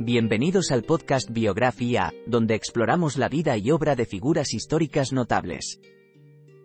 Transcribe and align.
Bienvenidos 0.00 0.72
al 0.72 0.82
podcast 0.82 1.30
Biografía, 1.30 2.12
donde 2.26 2.56
exploramos 2.56 3.16
la 3.16 3.28
vida 3.28 3.56
y 3.56 3.70
obra 3.70 3.94
de 3.94 4.06
figuras 4.06 4.52
históricas 4.52 5.12
notables. 5.12 5.80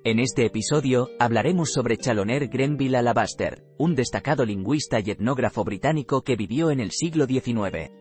En 0.03 0.17
este 0.17 0.48
episodio, 0.48 1.09
hablaremos 1.20 1.72
sobre 1.72 1.98
Chaloner 1.98 2.48
Grenville 2.48 2.98
Alabaster, 2.98 3.64
un 3.78 3.94
destacado 3.94 4.45
lingüista 4.45 5.00
y 5.00 5.12
etnógrafo 5.12 5.64
británico 5.64 6.23
que 6.23 6.36
vivió 6.36 6.72
en 6.72 6.80
el 6.80 6.90
siglo 6.90 7.28
XIX. 7.28 7.92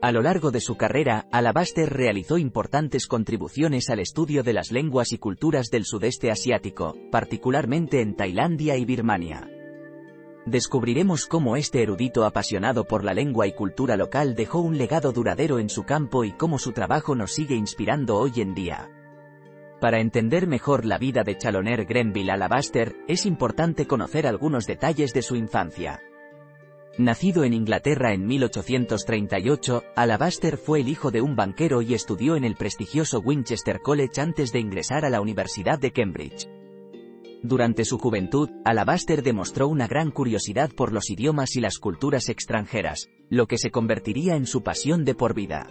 A 0.00 0.12
lo 0.12 0.22
largo 0.22 0.50
de 0.50 0.62
su 0.62 0.78
carrera, 0.78 1.28
Alabaster 1.30 1.90
realizó 1.90 2.38
importantes 2.38 3.06
contribuciones 3.06 3.90
al 3.90 4.00
estudio 4.00 4.42
de 4.42 4.54
las 4.54 4.72
lenguas 4.72 5.12
y 5.12 5.18
culturas 5.18 5.68
del 5.68 5.84
sudeste 5.84 6.30
asiático, 6.30 6.96
particularmente 7.10 8.00
en 8.00 8.16
Tailandia 8.16 8.78
y 8.78 8.86
Birmania 8.86 9.50
descubriremos 10.50 11.26
cómo 11.26 11.56
este 11.56 11.82
erudito 11.82 12.24
apasionado 12.24 12.84
por 12.84 13.04
la 13.04 13.14
lengua 13.14 13.46
y 13.46 13.52
cultura 13.52 13.96
local 13.96 14.34
dejó 14.34 14.60
un 14.60 14.78
legado 14.78 15.12
duradero 15.12 15.58
en 15.58 15.68
su 15.68 15.84
campo 15.84 16.24
y 16.24 16.32
cómo 16.32 16.58
su 16.58 16.72
trabajo 16.72 17.14
nos 17.14 17.32
sigue 17.32 17.54
inspirando 17.54 18.16
hoy 18.16 18.32
en 18.36 18.54
día. 18.54 18.90
Para 19.80 20.00
entender 20.00 20.46
mejor 20.46 20.84
la 20.84 20.98
vida 20.98 21.22
de 21.22 21.38
Chaloner 21.38 21.84
Grenville 21.84 22.32
Alabaster, 22.32 22.96
es 23.06 23.26
importante 23.26 23.86
conocer 23.86 24.26
algunos 24.26 24.66
detalles 24.66 25.14
de 25.14 25.22
su 25.22 25.36
infancia. 25.36 26.00
Nacido 26.98 27.44
en 27.44 27.52
Inglaterra 27.52 28.12
en 28.12 28.26
1838, 28.26 29.84
Alabaster 29.94 30.56
fue 30.56 30.80
el 30.80 30.88
hijo 30.88 31.12
de 31.12 31.22
un 31.22 31.36
banquero 31.36 31.80
y 31.80 31.94
estudió 31.94 32.34
en 32.34 32.42
el 32.42 32.56
prestigioso 32.56 33.20
Winchester 33.20 33.78
College 33.80 34.20
antes 34.20 34.50
de 34.50 34.58
ingresar 34.58 35.04
a 35.04 35.10
la 35.10 35.20
Universidad 35.20 35.78
de 35.78 35.92
Cambridge. 35.92 36.48
Durante 37.42 37.84
su 37.84 37.98
juventud, 37.98 38.50
Alabaster 38.64 39.22
demostró 39.22 39.68
una 39.68 39.86
gran 39.86 40.10
curiosidad 40.10 40.70
por 40.74 40.92
los 40.92 41.08
idiomas 41.08 41.54
y 41.54 41.60
las 41.60 41.78
culturas 41.78 42.28
extranjeras, 42.28 43.08
lo 43.30 43.46
que 43.46 43.58
se 43.58 43.70
convertiría 43.70 44.34
en 44.34 44.46
su 44.46 44.62
pasión 44.62 45.04
de 45.04 45.14
por 45.14 45.34
vida. 45.34 45.68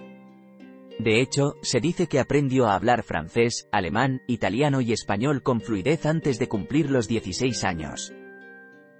De 0.99 1.21
hecho, 1.21 1.55
se 1.61 1.79
dice 1.79 2.07
que 2.07 2.19
aprendió 2.19 2.67
a 2.67 2.75
hablar 2.75 3.03
francés, 3.03 3.67
alemán, 3.71 4.21
italiano 4.27 4.81
y 4.81 4.93
español 4.93 5.43
con 5.43 5.61
fluidez 5.61 6.05
antes 6.05 6.39
de 6.39 6.47
cumplir 6.47 6.89
los 6.89 7.07
16 7.07 7.63
años. 7.65 8.13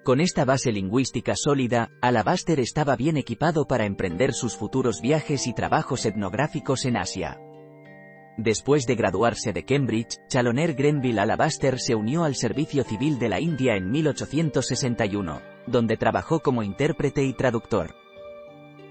Con 0.04 0.22
esta 0.22 0.46
base 0.46 0.72
lingüística 0.72 1.34
sólida, 1.36 1.90
Alabaster 2.02 2.60
estaba 2.60 2.96
bien 2.96 3.18
equipado 3.18 3.66
para 3.66 3.86
emprender 3.86 4.34
sus 4.34 4.56
futuros 4.56 5.02
viajes 5.02 5.48
y 5.48 5.54
trabajos 5.54 6.06
etnográficos 6.06 6.86
en 6.86 6.98
Asia. 6.98 7.40
Después 8.38 8.86
de 8.86 8.96
graduarse 8.96 9.52
de 9.52 9.66
Cambridge, 9.66 10.20
Chaloner 10.28 10.76
Grenville 10.76 11.20
Alabaster 11.20 11.80
se 11.80 11.96
unió 11.96 12.24
al 12.24 12.36
servicio 12.36 12.84
civil 12.84 13.18
de 13.18 13.30
la 13.30 13.40
India 13.40 13.76
en 13.76 13.90
1861, 13.90 15.42
donde 15.66 15.98
trabajó 15.98 16.40
como 16.42 16.62
intérprete 16.62 17.24
y 17.24 17.34
traductor. 17.34 17.96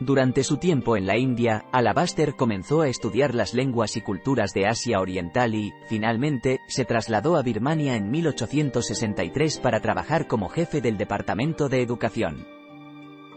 Durante 0.00 0.42
su 0.42 0.56
tiempo 0.56 0.96
en 0.96 1.06
la 1.06 1.16
India, 1.16 1.64
Alabaster 1.72 2.34
comenzó 2.34 2.82
a 2.82 2.88
estudiar 2.88 3.36
las 3.36 3.54
lenguas 3.54 3.96
y 3.96 4.02
culturas 4.02 4.52
de 4.52 4.66
Asia 4.66 5.00
Oriental 5.00 5.54
y, 5.54 5.72
finalmente, 5.88 6.58
se 6.66 6.84
trasladó 6.84 7.36
a 7.36 7.42
Birmania 7.42 7.96
en 7.96 8.10
1863 8.10 9.58
para 9.60 9.80
trabajar 9.80 10.26
como 10.26 10.48
jefe 10.48 10.80
del 10.80 10.98
Departamento 10.98 11.68
de 11.68 11.82
Educación. 11.82 12.55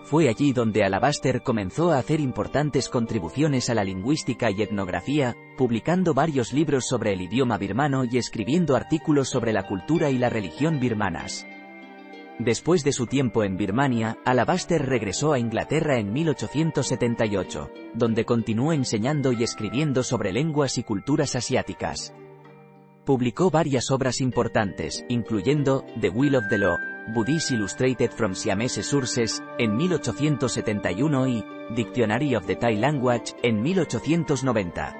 Fue 0.03 0.27
allí 0.27 0.53
donde 0.53 0.83
Alabaster 0.83 1.43
comenzó 1.43 1.91
a 1.91 1.99
hacer 1.99 2.19
importantes 2.19 2.89
contribuciones 2.89 3.69
a 3.69 3.75
la 3.75 3.83
lingüística 3.83 4.49
y 4.49 4.61
etnografía, 4.61 5.35
publicando 5.57 6.13
varios 6.13 6.51
libros 6.53 6.87
sobre 6.87 7.13
el 7.13 7.21
idioma 7.21 7.57
birmano 7.57 8.05
y 8.05 8.17
escribiendo 8.17 8.75
artículos 8.75 9.29
sobre 9.29 9.53
la 9.53 9.67
cultura 9.67 10.09
y 10.09 10.17
la 10.17 10.29
religión 10.29 10.79
birmanas. 10.79 11.45
Después 12.39 12.85
de 12.85 12.93
su 12.93 13.05
tiempo 13.05 13.43
en 13.43 13.57
Birmania, 13.57 14.17
Alabaster 14.23 14.85
regresó 14.85 15.33
a 15.33 15.39
Inglaterra 15.39 15.99
en 15.99 16.13
1878, 16.13 17.69
donde 17.93 18.23
continuó 18.23 18.71
enseñando 18.71 19.33
y 19.33 19.43
escribiendo 19.43 20.03
sobre 20.03 20.31
lenguas 20.31 20.77
y 20.77 20.83
culturas 20.83 21.35
asiáticas. 21.35 22.13
Publicó 23.05 23.51
varias 23.51 23.91
obras 23.91 24.21
importantes, 24.21 25.03
incluyendo 25.09 25.83
The 25.99 26.09
Will 26.09 26.35
of 26.35 26.45
the 26.49 26.59
Law, 26.59 26.77
Buddhist 27.09 27.51
Illustrated 27.51 28.11
from 28.11 28.35
Siamese 28.35 28.83
Sources, 28.83 29.41
en 29.57 29.75
1871 29.75 31.27
y 31.27 31.43
Dictionary 31.75 32.35
of 32.35 32.45
the 32.45 32.55
Thai 32.55 32.75
Language, 32.75 33.35
en 33.41 33.61
1890. 33.61 34.95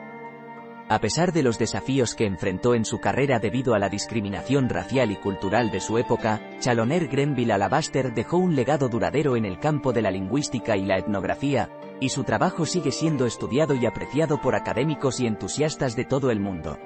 A 0.89 0.99
pesar 0.99 1.31
de 1.33 1.43
los 1.43 1.59
desafíos 1.59 2.15
que 2.15 2.25
enfrentó 2.25 2.73
en 2.73 2.83
su 2.83 2.99
carrera 2.99 3.37
debido 3.37 3.75
a 3.75 3.79
la 3.79 3.89
discriminación 3.89 4.69
racial 4.69 5.11
y 5.11 5.17
cultural 5.17 5.69
de 5.69 5.81
su 5.81 5.99
época, 5.99 6.41
Chaloner 6.59 7.07
Grenville 7.07 7.53
Alabaster 7.53 8.11
dejó 8.11 8.37
un 8.37 8.55
legado 8.55 8.89
duradero 8.89 9.35
en 9.35 9.45
el 9.45 9.59
campo 9.59 9.93
de 9.93 10.01
la 10.01 10.09
lingüística 10.09 10.77
y 10.77 10.85
la 10.85 10.97
etnografía, 10.97 11.69
y 11.99 12.09
su 12.09 12.23
trabajo 12.23 12.65
sigue 12.65 12.91
siendo 12.91 13.27
estudiado 13.27 13.75
y 13.75 13.85
apreciado 13.85 14.41
por 14.41 14.55
académicos 14.55 15.19
y 15.19 15.27
entusiastas 15.27 15.95
de 15.95 16.05
todo 16.05 16.31
el 16.31 16.39
mundo. 16.39 16.79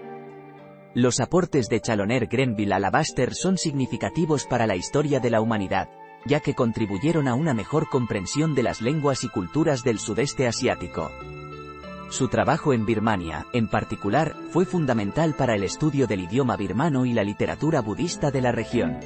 Los 0.95 1.19
aportes 1.19 1.69
de 1.69 1.81
Chaloner 1.81 2.27
Grenville 2.27 2.73
Alabaster 2.73 3.33
son 3.33 3.57
significativos 3.57 4.45
para 4.45 4.67
la 4.67 4.75
historia 4.75 5.19
de 5.19 5.31
la 5.31 5.41
humanidad, 5.41 5.89
ya 6.23 6.39
que 6.39 6.53
contribuyeron 6.53 7.27
a 7.27 7.33
una 7.33 7.55
mejor 7.55 7.89
comprensión 7.89 8.53
de 8.53 8.61
las 8.61 8.79
lenguas 8.79 9.23
y 9.23 9.29
culturas 9.29 9.83
del 9.83 9.97
sudeste 9.97 10.45
asiático. 10.45 11.09
Su 12.11 12.27
trabajo 12.27 12.73
en 12.73 12.85
Birmania, 12.85 13.47
en 13.53 13.67
particular, 13.69 14.35
fue 14.51 14.65
fundamental 14.65 15.33
para 15.33 15.55
el 15.55 15.63
estudio 15.63 16.05
del 16.05 16.21
idioma 16.21 16.57
birmano 16.57 17.07
y 17.07 17.13
la 17.13 17.23
literatura 17.23 17.81
budista 17.81 18.29
de 18.29 18.41
la 18.41 18.51
región. 18.51 18.99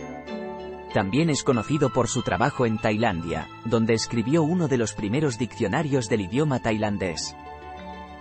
También 0.93 1.29
es 1.29 1.41
conocido 1.41 1.93
por 1.93 2.09
su 2.09 2.21
trabajo 2.21 2.65
en 2.65 2.79
Tailandia, 2.79 3.47
donde 3.63 3.93
escribió 3.93 4.43
uno 4.43 4.67
de 4.67 4.77
los 4.77 4.91
primeros 4.91 5.37
diccionarios 5.37 6.09
del 6.09 6.21
idioma 6.21 6.59
tailandés. 6.59 7.33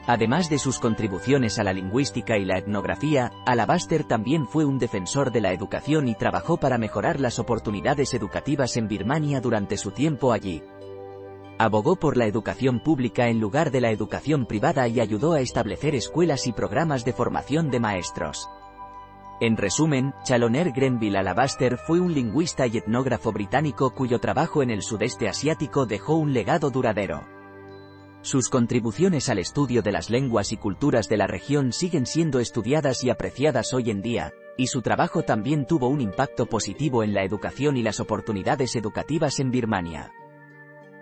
Además 0.07 0.49
de 0.49 0.61
sus 0.61 0.79
contribuciones 0.79 1.59
a 1.59 1.65
la 1.65 1.73
lingüística 1.73 2.39
y 2.39 2.45
la 2.45 2.59
etnografía, 2.59 3.33
Alabaster 3.45 4.05
también 4.05 4.47
fue 4.47 4.65
un 4.65 4.79
defensor 4.79 5.33
de 5.33 5.41
la 5.41 5.53
educación 5.53 6.07
y 6.07 6.15
trabajó 6.15 6.59
para 6.59 6.79
mejorar 6.79 7.19
las 7.19 7.41
oportunidades 7.41 8.15
educativas 8.15 8.77
en 8.77 8.87
Birmania 8.87 9.41
durante 9.41 9.77
su 9.77 9.91
tiempo 9.91 10.33
allí. 10.33 10.63
Abogó 11.59 11.97
por 11.97 12.17
la 12.17 12.27
educación 12.27 12.81
pública 12.81 13.29
en 13.29 13.41
lugar 13.41 13.73
de 13.73 13.81
la 13.81 13.91
educación 13.91 14.47
privada 14.47 14.87
y 14.87 15.01
ayudó 15.01 15.33
a 15.33 15.41
establecer 15.41 15.97
escuelas 15.97 16.47
y 16.47 16.53
programas 16.53 17.05
de 17.05 17.13
formación 17.13 17.71
de 17.71 17.81
maestros. 17.81 18.49
En 19.41 19.57
resumen, 19.57 20.15
Chaloner 20.23 20.71
Grenville 20.71 21.19
Alabaster 21.19 21.79
fue 21.79 21.99
un 21.99 22.15
lingüista 22.15 22.67
y 22.69 22.79
etnógrafo 22.79 23.33
británico 23.33 23.91
cuyo 23.91 24.21
trabajo 24.21 24.63
en 24.63 24.71
el 24.71 24.83
sudeste 24.83 25.29
asiático 25.29 25.85
dejó 25.85 26.15
un 26.15 26.33
legado 26.33 26.71
duradero. 26.71 27.36
Sus 28.27 28.49
contribuciones 28.49 29.29
al 29.29 29.39
estudio 29.39 29.83
de 29.83 29.93
las 29.93 30.11
lenguas 30.11 30.51
y 30.51 30.57
culturas 30.57 31.09
de 31.09 31.17
la 31.17 31.29
región 31.29 31.73
siguen 31.73 32.07
siendo 32.07 32.41
estudiadas 32.41 33.05
y 33.05 33.11
apreciadas 33.11 33.73
hoy 33.73 33.89
en 33.89 34.03
día, 34.03 34.33
y 34.57 34.67
su 34.67 34.83
trabajo 34.83 35.23
también 35.23 35.65
tuvo 35.65 35.87
un 35.87 36.01
impacto 36.01 36.47
positivo 36.47 37.05
en 37.05 37.15
la 37.15 37.23
educación 37.23 37.77
y 37.77 37.85
las 37.85 38.01
oportunidades 38.01 38.75
educativas 38.75 39.39
en 39.39 39.53
Birmania. 39.53 40.13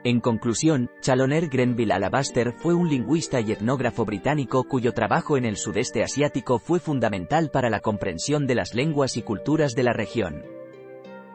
En 0.04 0.20
conclusión, 0.20 0.90
Chaloner 1.00 1.48
Grenville 1.48 1.94
Alabaster 1.94 2.52
fue 2.52 2.74
un 2.74 2.90
lingüista 2.90 3.40
y 3.40 3.52
etnógrafo 3.52 4.04
británico 4.04 4.64
cuyo 4.64 4.92
trabajo 4.92 5.38
en 5.38 5.46
el 5.46 5.56
sudeste 5.56 6.02
asiático 6.02 6.58
fue 6.58 6.78
fundamental 6.78 7.48
para 7.50 7.70
la 7.70 7.80
comprensión 7.80 8.46
de 8.46 8.56
las 8.56 8.74
lenguas 8.74 9.16
y 9.16 9.22
culturas 9.22 9.72
de 9.74 9.82
la 9.82 9.94
región. 9.94 10.53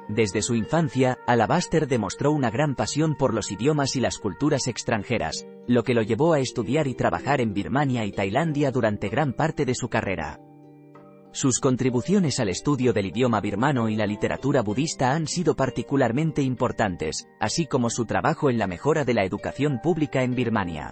Desde 0.09 0.41
su 0.41 0.55
infancia, 0.55 1.19
Alabaster 1.27 1.87
demostró 1.87 2.31
una 2.31 2.49
gran 2.49 2.73
pasión 2.73 3.15
por 3.15 3.31
los 3.31 3.51
idiomas 3.51 3.95
y 3.95 3.99
las 3.99 4.17
culturas 4.17 4.67
extranjeras, 4.67 5.45
lo 5.67 5.83
que 5.83 5.93
lo 5.93 6.01
llevó 6.01 6.33
a 6.33 6.39
estudiar 6.39 6.87
y 6.87 6.95
trabajar 6.95 7.41
en 7.41 7.53
Birmania 7.53 8.05
y 8.05 8.11
Tailandia 8.11 8.71
durante 8.71 9.07
gran 9.09 9.33
parte 9.33 9.65
de 9.65 9.75
su 9.75 9.87
carrera. 9.87 10.39
Sus 11.31 11.59
contribuciones 11.59 12.39
al 12.39 12.49
estudio 12.49 12.91
del 12.91 13.05
idioma 13.05 13.39
birmano 13.39 13.87
y 13.87 13.95
la 13.95 14.07
literatura 14.07 14.63
budista 14.63 15.11
han 15.11 15.27
sido 15.27 15.55
particularmente 15.55 16.41
importantes, 16.41 17.27
así 17.39 17.67
como 17.67 17.91
su 17.91 18.05
trabajo 18.05 18.49
en 18.49 18.57
la 18.57 18.65
mejora 18.65 19.05
de 19.05 19.13
la 19.13 19.23
educación 19.23 19.79
pública 19.79 20.23
en 20.23 20.33
Birmania. 20.33 20.91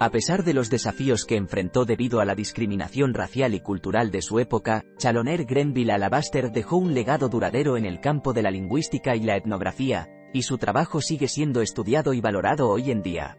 A 0.00 0.10
pesar 0.10 0.44
de 0.44 0.54
los 0.54 0.70
desafíos 0.70 1.24
que 1.24 1.34
enfrentó 1.34 1.84
debido 1.84 2.20
a 2.20 2.24
la 2.24 2.36
discriminación 2.36 3.14
racial 3.14 3.54
y 3.54 3.60
cultural 3.60 4.12
de 4.12 4.22
su 4.22 4.38
época, 4.38 4.84
Chaloner 4.96 5.44
Grenville 5.44 5.90
Alabaster 5.90 6.52
dejó 6.52 6.76
un 6.76 6.94
legado 6.94 7.28
duradero 7.28 7.76
en 7.76 7.84
el 7.84 8.00
campo 8.00 8.32
de 8.32 8.42
la 8.42 8.52
lingüística 8.52 9.16
y 9.16 9.22
la 9.22 9.36
etnografía, 9.36 10.08
y 10.32 10.42
su 10.42 10.56
trabajo 10.56 11.00
sigue 11.00 11.26
siendo 11.26 11.62
estudiado 11.62 12.12
y 12.12 12.20
valorado 12.20 12.68
hoy 12.68 12.92
en 12.92 13.02
día. 13.02 13.38